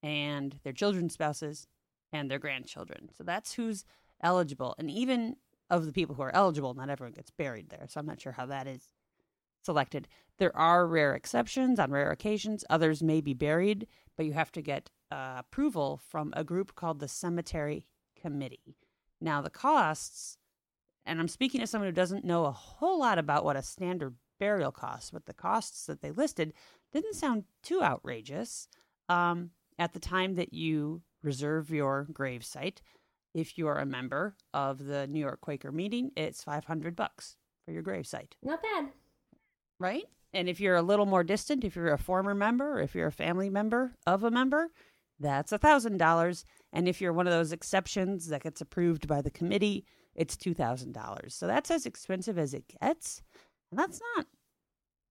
and 0.03 0.59
their 0.65 0.73
children's 0.73 1.15
spouses, 1.15 1.67
and 2.13 2.31
their 2.31 2.39
grandchildren. 2.39 3.09
So 3.17 3.25
that's 3.25 3.55
who's 3.55 3.85
eligible. 4.25 4.75
And 4.79 4.91
even 4.91 5.37
of 5.71 5.87
the 5.87 5.93
people 5.93 6.17
who 6.17 6.23
are 6.23 6.35
eligible, 6.35 6.75
not 6.75 6.91
everyone 6.91 7.13
gets 7.13 7.31
buried 7.31 7.69
there. 7.71 7.87
So 7.89 8.01
I'm 8.01 8.07
not 8.07 8.21
sure 8.21 8.33
how 8.33 8.47
that 8.47 8.67
is 8.67 8.89
selected. 9.63 10.09
There 10.39 10.55
are 10.57 10.87
rare 10.87 11.15
exceptions 11.15 11.79
on 11.79 11.91
rare 11.91 12.11
occasions. 12.11 12.65
Others 12.69 13.03
may 13.03 13.21
be 13.21 13.35
buried, 13.35 13.87
but 14.17 14.27
you 14.27 14.33
have 14.33 14.53
to 14.53 14.63
get 14.63 14.91
uh, 15.11 15.37
approval 15.39 16.01
from 16.09 16.33
a 16.37 16.45
group 16.45 16.75
called 16.75 16.99
the 16.99 17.09
Cemetery 17.09 17.87
Committee. 18.21 18.77
Now, 19.21 19.41
the 19.41 19.51
costs, 19.51 20.37
and 21.07 21.21
I'm 21.21 21.29
speaking 21.29 21.61
to 21.61 21.67
someone 21.67 21.89
who 21.89 21.95
doesn't 21.95 22.25
know 22.25 22.45
a 22.45 22.53
whole 22.53 22.99
lot 22.99 23.19
about 23.19 23.45
what 23.45 23.57
a 23.57 23.63
standard 23.63 24.17
burial 24.41 24.73
costs, 24.73 25.11
but 25.11 25.27
the 25.27 25.33
costs 25.33 25.87
that 25.87 26.03
they 26.03 26.11
listed 26.11 26.53
didn't 26.93 27.15
sound 27.15 27.45
too 27.63 27.83
outrageous. 27.83 28.69
Um, 29.09 29.51
at 29.79 29.93
the 29.93 30.01
time 30.01 30.35
that 30.35 30.53
you 30.53 31.03
reserve 31.23 31.71
your 31.71 32.07
grave 32.13 32.45
site, 32.45 32.81
if 33.35 33.59
you're 33.59 33.77
a 33.79 33.87
member 33.87 34.37
of 34.53 34.85
the 34.85 35.07
New 35.07 35.21
York 35.21 35.41
Quaker 35.41 35.73
meeting, 35.73 36.11
it's 36.17 36.43
500 36.45 36.95
bucks 36.97 37.37
for 37.65 37.73
your 37.73 37.83
grave 37.83 38.07
site 38.07 38.37
Not 38.43 38.63
bad. 38.63 38.91
right? 39.81 40.05
And 40.33 40.49
if 40.49 40.61
you're 40.61 40.77
a 40.77 40.83
little 40.83 41.07
more 41.07 41.23
distant, 41.25 41.65
if 41.65 41.77
you're 41.77 41.93
a 41.93 41.99
former 41.99 42.35
member, 42.35 42.79
or 42.79 42.81
if 42.81 42.95
you're 42.95 43.07
a 43.09 43.13
family 43.13 43.51
member 43.51 43.95
of 44.07 44.25
a 44.25 44.31
member, 44.31 44.69
that's 45.21 45.53
a 45.53 45.59
thousand 45.59 45.99
dollars. 45.99 46.45
And 46.73 46.89
if 46.89 47.01
you're 47.01 47.13
one 47.13 47.27
of 47.29 47.33
those 47.33 47.53
exceptions 47.53 48.29
that 48.29 48.43
gets 48.43 48.61
approved 48.61 49.07
by 49.07 49.23
the 49.23 49.31
committee, 49.31 49.85
it's 50.15 50.37
two 50.37 50.55
thousand 50.55 50.93
dollars. 50.93 51.35
So 51.35 51.47
that's 51.47 51.71
as 51.71 51.87
expensive 51.87 52.37
as 52.39 52.53
it 52.53 52.65
gets, 52.81 53.23
and 53.71 53.79
that's 53.79 54.01
not 54.17 54.27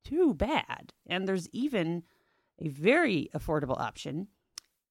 too 0.04 0.34
bad. 0.34 0.92
And 1.08 1.26
there's 1.28 1.48
even 1.54 2.04
a 2.60 2.68
very 2.68 3.30
affordable 3.34 3.80
option: 3.80 4.28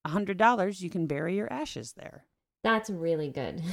a 0.05 0.09
hundred 0.09 0.39
dollars. 0.39 0.83
You 0.83 0.89
can 0.89 1.07
bury 1.07 1.37
your 1.37 1.53
ashes 1.53 1.93
there. 1.93 2.25
That's 2.63 2.91
really 2.91 3.31
good. 3.31 3.63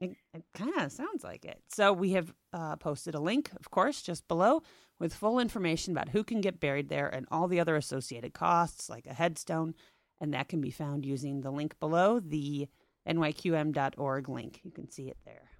It, 0.00 0.16
it 0.32 0.44
kind 0.54 0.74
of 0.78 0.90
sounds 0.90 1.22
like 1.22 1.44
it. 1.44 1.60
So 1.68 1.92
we 1.92 2.12
have 2.12 2.32
uh, 2.54 2.76
posted 2.76 3.14
a 3.14 3.20
link, 3.20 3.50
of 3.60 3.70
course, 3.70 4.00
just 4.00 4.26
below 4.28 4.62
with 4.98 5.12
full 5.12 5.38
information 5.38 5.92
about 5.92 6.08
who 6.08 6.24
can 6.24 6.40
get 6.40 6.58
buried 6.58 6.88
there 6.88 7.06
and 7.06 7.26
all 7.30 7.48
the 7.48 7.60
other 7.60 7.76
associated 7.76 8.32
costs, 8.32 8.88
like 8.88 9.06
a 9.06 9.12
headstone. 9.12 9.74
And 10.18 10.32
that 10.32 10.48
can 10.48 10.62
be 10.62 10.70
found 10.70 11.04
using 11.04 11.42
the 11.42 11.50
link 11.50 11.78
below, 11.80 12.18
the 12.18 12.68
nyqm.org 13.06 14.28
link. 14.30 14.60
You 14.62 14.70
can 14.70 14.90
see 14.90 15.08
it 15.08 15.18
there. 15.26 15.50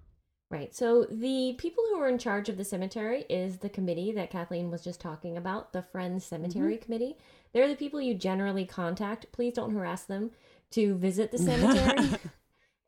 Right. 0.49 0.75
So 0.75 1.05
the 1.09 1.55
people 1.57 1.83
who 1.89 1.99
are 1.99 2.09
in 2.09 2.17
charge 2.17 2.49
of 2.49 2.57
the 2.57 2.65
cemetery 2.65 3.25
is 3.29 3.59
the 3.59 3.69
committee 3.69 4.11
that 4.13 4.31
Kathleen 4.31 4.69
was 4.69 4.83
just 4.83 4.99
talking 4.99 5.37
about, 5.37 5.71
the 5.71 5.81
Friends 5.81 6.25
Cemetery 6.25 6.77
Committee. 6.77 7.15
They're 7.53 7.69
the 7.69 7.75
people 7.75 8.01
you 8.01 8.15
generally 8.15 8.65
contact. 8.65 9.31
Please 9.31 9.53
don't 9.53 9.73
harass 9.73 10.03
them 10.03 10.31
to 10.71 10.95
visit 10.95 11.31
the 11.31 11.37
cemetery. 11.37 12.19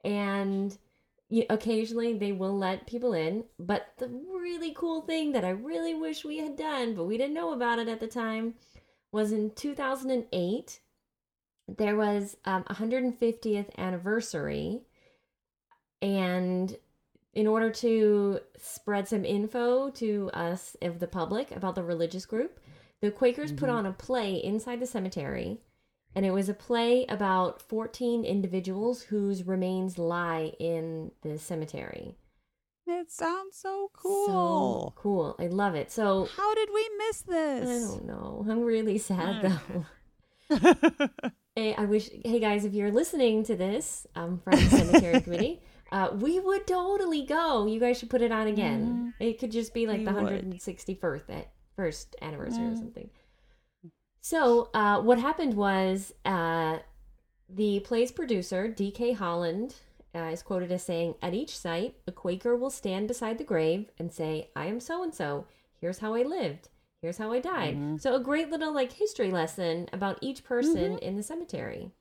and 0.04 0.78
you, 1.30 1.46
occasionally 1.50 2.14
they 2.18 2.32
will 2.32 2.58
let 2.58 2.88
people 2.88 3.14
in. 3.14 3.46
But 3.58 3.88
the 3.98 4.08
really 4.08 4.74
cool 4.76 5.02
thing 5.02 5.32
that 5.32 5.46
I 5.46 5.50
really 5.50 5.94
wish 5.94 6.24
we 6.24 6.38
had 6.38 6.56
done, 6.56 6.96
but 6.96 7.06
we 7.06 7.18
didn't 7.18 7.34
know 7.34 7.54
about 7.54 7.80
it 7.80 7.88
at 7.88 8.00
the 8.00 8.08
time, 8.08 8.56
was 9.12 9.32
in 9.32 9.52
2008. 9.52 10.80
There 11.68 11.96
was 11.96 12.36
um, 12.46 12.64
150th 12.66 13.70
anniversary, 13.78 14.82
and 16.02 16.76
in 17.34 17.48
order 17.48 17.72
to 17.72 18.40
spread 18.58 19.08
some 19.08 19.26
info 19.26 19.90
to 19.92 20.30
us 20.34 20.76
of 20.82 21.00
the 21.00 21.08
public 21.08 21.52
about 21.52 21.76
the 21.76 21.84
religious 21.84 22.26
group, 22.26 22.60
the 23.02 23.12
Quakers 23.12 23.52
put 23.52 23.70
Mhm. 23.70 23.74
on 23.74 23.86
a 23.86 23.94
play 23.94 24.36
inside 24.36 24.80
the 24.80 24.86
cemetery, 24.86 25.60
and 26.16 26.26
it 26.26 26.32
was 26.32 26.50
a 26.50 26.54
play 26.54 27.06
about 27.08 27.62
14 27.62 28.24
individuals 28.26 29.04
whose 29.04 29.44
remains 29.46 29.98
lie 29.98 30.54
in 30.60 31.12
the 31.22 31.38
cemetery. 31.40 32.16
It 32.86 33.12
sounds 33.12 33.56
so 33.56 33.90
cool. 33.94 34.26
So 34.28 34.94
cool. 34.96 35.36
I 35.40 35.48
love 35.48 35.74
it. 35.76 35.92
So 35.92 36.28
How 36.36 36.54
did 36.54 36.70
we 36.74 36.90
miss 36.98 37.22
this? 37.22 37.86
I 37.86 37.92
don't 37.94 38.06
know. 38.06 38.46
I'm 38.50 38.62
really 38.64 38.98
sad 38.98 39.42
though. 39.42 39.86
Hey, 41.56 41.76
I 41.76 41.86
wish. 41.86 42.10
Hey 42.26 42.40
guys, 42.40 42.66
if 42.66 42.74
you're 42.74 42.92
listening 42.92 43.44
to 43.44 43.56
this 43.56 44.08
um, 44.16 44.40
from 44.44 44.54
the 44.60 44.70
cemetery 44.70 45.22
committee, 45.26 45.62
uh, 45.92 46.10
we 46.20 46.40
would 46.40 46.66
totally 46.66 47.24
go. 47.28 47.68
You 47.68 47.80
guys 47.80 48.00
should 48.00 48.10
put 48.10 48.24
it 48.24 48.32
on 48.32 48.48
again. 48.48 49.14
It 49.20 49.38
could 49.40 49.52
just 49.52 49.72
be 49.72 49.86
like 49.86 50.00
We 50.00 50.06
the 50.06 50.14
would. 50.14 50.50
161st 50.50 51.30
at 51.30 51.52
first 51.76 52.16
anniversary 52.24 52.66
or 52.66 52.70
Mm. 52.72 52.78
something. 52.80 53.10
So 54.24 54.70
uh, 54.74 55.02
what 55.02 55.20
happened 55.20 55.56
was 55.56 56.14
uh, 56.24 56.80
the 57.50 57.82
play's 57.82 58.10
producer 58.10 58.70
D.K. 58.70 59.12
Holland 59.12 59.76
uh, 60.16 60.30
is 60.32 60.42
quoted 60.42 60.72
as 60.72 60.82
saying, 60.82 61.16
"At 61.22 61.34
each 61.34 61.58
site, 61.58 61.96
a 62.08 62.12
Quaker 62.14 62.56
will 62.56 62.70
stand 62.70 63.10
beside 63.10 63.38
the 63.38 63.44
grave 63.44 63.92
and 64.00 64.14
say, 64.14 64.50
"I 64.56 64.68
am 64.68 64.80
so 64.80 65.04
and 65.04 65.14
so. 65.14 65.46
Here's 65.82 66.00
how 66.00 66.14
I 66.14 66.24
lived." 66.24 66.70
Here's 67.02 67.18
how 67.18 67.34
I 67.34 67.42
died. 67.42 67.76
Mhm. 67.76 68.00
So 68.00 68.16
a 68.16 68.20
great 68.22 68.50
little 68.50 68.74
like 68.74 68.94
history 68.94 69.30
lesson 69.30 69.90
about 69.92 70.20
each 70.22 70.46
person 70.46 70.94
Mhm. 70.94 71.00
in 71.00 71.18
the 71.18 71.24
cemetery. 71.24 71.92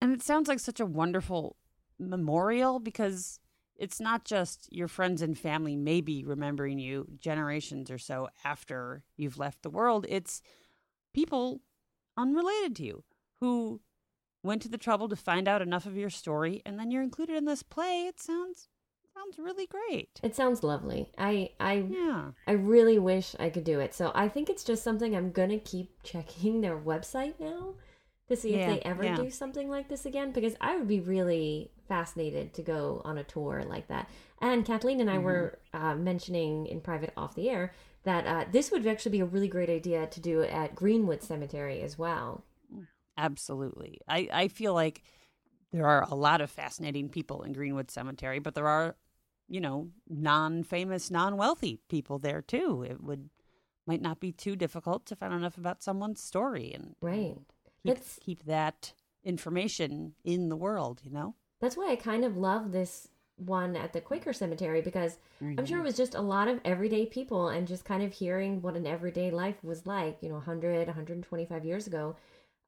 And 0.00 0.12
it 0.12 0.22
sounds 0.22 0.48
like 0.48 0.58
such 0.58 0.80
a 0.80 0.86
wonderful 0.86 1.54
memorial 2.00 2.80
because 2.80 3.38
it's 3.76 4.00
not 4.00 4.24
just 4.24 4.68
your 4.72 4.88
friends 4.88 5.22
and 5.22 5.38
family 5.38 5.76
maybe 5.76 6.24
remembering 6.24 6.78
you 6.78 7.06
generations 7.18 7.90
or 7.90 7.98
so 7.98 8.28
after 8.44 9.02
you've 9.16 9.38
left 9.38 9.62
the 9.62 9.70
world. 9.70 10.06
It's 10.08 10.42
people 11.14 11.60
unrelated 12.16 12.76
to 12.76 12.84
you 12.84 13.04
who 13.40 13.80
went 14.42 14.62
to 14.62 14.68
the 14.68 14.78
trouble 14.78 15.08
to 15.08 15.16
find 15.16 15.48
out 15.48 15.62
enough 15.62 15.86
of 15.86 15.96
your 15.96 16.10
story 16.10 16.62
and 16.66 16.78
then 16.78 16.90
you're 16.90 17.02
included 17.02 17.36
in 17.36 17.44
this 17.44 17.62
play. 17.62 18.06
It 18.06 18.20
sounds 18.20 18.68
sounds 19.14 19.38
really 19.38 19.66
great. 19.66 20.20
It 20.22 20.34
sounds 20.34 20.62
lovely. 20.62 21.10
I 21.18 21.50
I 21.60 21.86
Yeah. 21.88 22.30
I 22.46 22.52
really 22.52 22.98
wish 22.98 23.36
I 23.38 23.50
could 23.50 23.64
do 23.64 23.80
it. 23.80 23.94
So 23.94 24.12
I 24.14 24.28
think 24.28 24.48
it's 24.48 24.64
just 24.64 24.82
something 24.82 25.14
I'm 25.14 25.32
gonna 25.32 25.58
keep 25.58 26.02
checking 26.02 26.60
their 26.62 26.78
website 26.78 27.34
now 27.38 27.74
to 28.32 28.36
see 28.36 28.50
Yeah, 28.50 28.58
if 28.58 28.64
they 28.64 28.80
ever 28.80 29.04
yeah. 29.04 29.16
do 29.16 29.30
something 29.30 29.70
like 29.70 29.88
this 29.88 30.06
again 30.06 30.32
because 30.32 30.56
I 30.60 30.76
would 30.76 30.88
be 30.88 31.00
really 31.00 31.70
fascinated 31.88 32.54
to 32.54 32.62
go 32.62 33.02
on 33.04 33.18
a 33.18 33.24
tour 33.24 33.64
like 33.64 33.88
that. 33.88 34.08
And 34.40 34.64
Kathleen 34.64 35.00
and 35.00 35.10
I 35.10 35.18
Mm-hmm. 35.18 35.18
were 35.18 35.58
uh, 35.72 35.94
mentioning 35.94 36.66
in 36.66 36.80
private 36.80 37.12
off 37.16 37.34
the 37.34 37.50
air 37.50 37.72
that 38.04 38.26
uh, 38.26 38.44
this 38.50 38.70
would 38.72 38.86
actually 38.86 39.12
be 39.12 39.20
a 39.20 39.24
really 39.26 39.48
great 39.48 39.70
idea 39.70 40.06
to 40.08 40.20
do 40.20 40.42
at 40.42 40.74
Greenwood 40.74 41.22
Cemetery 41.22 41.80
as 41.82 41.98
well. 41.98 42.44
Absolutely. 43.16 44.00
I, 44.08 44.28
I 44.32 44.48
feel 44.48 44.74
like 44.74 45.02
there 45.72 45.86
are 45.86 46.04
a 46.10 46.14
lot 46.14 46.40
of 46.40 46.50
fascinating 46.50 47.08
people 47.10 47.42
in 47.42 47.52
Greenwood 47.52 47.90
Cemetery, 47.90 48.38
but 48.38 48.54
there 48.54 48.68
are, 48.68 48.96
you 49.48 49.60
know, 49.60 49.90
non 50.08 50.64
famous, 50.64 51.10
non 51.10 51.36
wealthy 51.36 51.80
people 51.88 52.18
there 52.18 52.42
too. 52.42 52.84
It 52.88 53.02
would 53.02 53.30
might 53.86 54.02
not 54.02 54.20
be 54.20 54.32
too 54.32 54.56
difficult 54.56 55.06
to 55.06 55.16
find 55.16 55.34
enough 55.34 55.58
about 55.58 55.82
someone's 55.82 56.22
story 56.22 56.72
and 56.74 56.96
Right. 57.02 57.36
Keep, 57.82 57.94
That's 57.94 58.18
keep 58.20 58.44
that 58.44 58.92
information 59.24 60.14
in 60.24 60.48
the 60.48 60.56
world, 60.56 61.00
you 61.04 61.10
know? 61.10 61.34
that's 61.62 61.76
why 61.76 61.92
I 61.92 61.96
kind 61.96 62.24
of 62.24 62.36
love 62.36 62.72
this 62.72 63.06
one 63.36 63.76
at 63.76 63.92
the 63.92 64.00
Quaker 64.00 64.32
Cemetery 64.32 64.82
because 64.82 65.16
I'm 65.40 65.64
sure 65.64 65.78
it 65.78 65.84
was 65.84 65.96
just 65.96 66.14
a 66.14 66.20
lot 66.20 66.48
of 66.48 66.60
everyday 66.64 67.06
people 67.06 67.48
and 67.48 67.68
just 67.68 67.84
kind 67.84 68.02
of 68.02 68.12
hearing 68.12 68.60
what 68.62 68.76
an 68.76 68.86
everyday 68.86 69.30
life 69.30 69.62
was 69.62 69.86
like, 69.86 70.18
you 70.20 70.28
know, 70.28 70.34
100, 70.34 70.86
125 70.88 71.64
years 71.64 71.86
ago. 71.86 72.16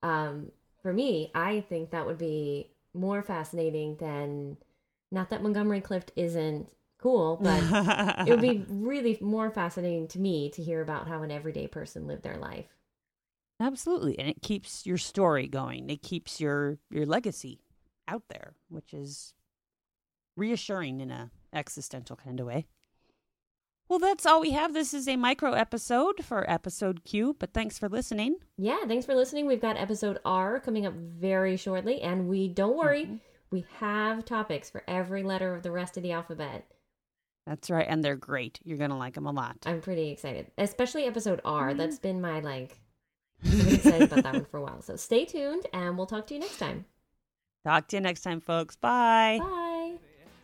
Um, 0.02 0.52
for 0.80 0.92
me, 0.92 1.30
I 1.34 1.60
think 1.68 1.90
that 1.90 2.06
would 2.06 2.18
be 2.18 2.70
more 2.94 3.22
fascinating 3.22 3.96
than 3.96 4.56
not 5.10 5.30
that 5.30 5.42
Montgomery 5.42 5.80
Clift 5.80 6.12
isn't 6.14 6.68
cool, 6.98 7.36
but 7.42 7.62
it 8.26 8.30
would 8.30 8.40
be 8.40 8.64
really 8.68 9.18
more 9.20 9.50
fascinating 9.50 10.06
to 10.08 10.20
me 10.20 10.50
to 10.50 10.62
hear 10.62 10.80
about 10.80 11.08
how 11.08 11.22
an 11.22 11.30
everyday 11.32 11.66
person 11.66 12.06
lived 12.06 12.22
their 12.22 12.38
life. 12.38 12.66
Absolutely. 13.60 14.18
And 14.18 14.28
it 14.28 14.42
keeps 14.42 14.84
your 14.86 14.98
story 14.98 15.46
going. 15.48 15.88
It 15.90 16.02
keeps 16.02 16.40
your 16.40 16.78
your 16.90 17.06
legacy 17.06 17.60
out 18.08 18.24
there, 18.28 18.54
which 18.68 18.92
is 18.92 19.32
reassuring 20.36 21.00
in 21.00 21.10
a 21.10 21.30
existential 21.52 22.16
kind 22.16 22.40
of 22.40 22.46
way. 22.46 22.66
Well, 23.88 23.98
that's 23.98 24.24
all 24.26 24.40
we 24.40 24.50
have. 24.52 24.72
This 24.72 24.94
is 24.94 25.06
a 25.06 25.16
micro 25.16 25.52
episode 25.52 26.24
for 26.24 26.48
episode 26.50 27.04
Q, 27.04 27.36
but 27.38 27.52
thanks 27.52 27.78
for 27.78 27.88
listening. 27.88 28.36
Yeah, 28.56 28.84
thanks 28.86 29.04
for 29.06 29.14
listening. 29.14 29.46
We've 29.46 29.60
got 29.60 29.76
episode 29.76 30.18
R 30.24 30.58
coming 30.58 30.86
up 30.86 30.94
very 30.94 31.56
shortly, 31.56 32.00
and 32.00 32.26
we 32.28 32.48
don't 32.48 32.76
worry, 32.76 33.04
Mhm. 33.04 33.20
we 33.50 33.66
have 33.78 34.24
topics 34.24 34.70
for 34.70 34.82
every 34.88 35.22
letter 35.22 35.54
of 35.54 35.62
the 35.62 35.70
rest 35.70 35.96
of 35.98 36.02
the 36.02 36.12
alphabet. 36.12 36.66
That's 37.46 37.68
right, 37.68 37.86
and 37.86 38.02
they're 38.02 38.16
great. 38.16 38.58
You're 38.64 38.78
going 38.78 38.88
to 38.90 38.96
like 38.96 39.14
them 39.14 39.26
a 39.26 39.32
lot. 39.32 39.58
I'm 39.66 39.82
pretty 39.82 40.08
excited, 40.08 40.50
especially 40.56 41.04
episode 41.04 41.42
R. 41.44 41.68
Mm-hmm. 41.68 41.78
That's 41.78 41.98
been 41.98 42.20
my 42.22 42.40
like. 42.40 42.78
I've 43.46 43.72
excited 43.72 44.12
about 44.12 44.24
that 44.24 44.34
one 44.34 44.44
for 44.46 44.56
a 44.58 44.62
while. 44.62 44.82
So 44.82 44.96
stay 44.96 45.24
tuned, 45.24 45.66
and 45.72 45.96
we'll 45.96 46.06
talk 46.06 46.26
to 46.28 46.34
you 46.34 46.40
next 46.40 46.58
time. 46.58 46.84
Talk 47.64 47.88
to 47.88 47.96
you 47.96 48.00
next 48.00 48.20
time, 48.22 48.40
folks. 48.40 48.76
Bye. 48.76 49.38
Bye. 49.40 49.94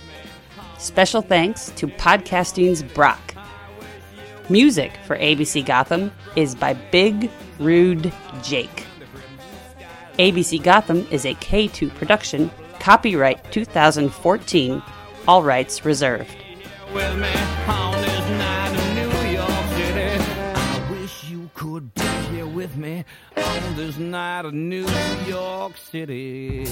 Special 0.77 1.21
thanks 1.21 1.69
to 1.75 1.87
Podcasting's 1.87 2.83
Brock. 2.83 3.33
Music 4.49 4.91
for 5.05 5.17
ABC 5.17 5.65
Gotham 5.65 6.11
is 6.35 6.53
by 6.53 6.73
Big 6.73 7.31
Rude 7.59 8.11
Jake. 8.41 8.85
ABC 10.19 10.61
Gotham 10.61 11.07
is 11.11 11.25
a 11.25 11.33
K2 11.35 11.93
production, 11.95 12.51
copyright 12.79 13.51
2014, 13.53 14.83
all 15.27 15.43
rights 15.43 15.85
reserved. 15.85 16.35
On 23.35 23.75
this 23.75 23.97
night 23.97 24.45
in 24.45 24.69
New 24.69 24.87
York 25.25 25.77
City. 25.77 26.65